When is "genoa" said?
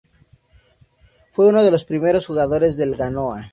2.95-3.49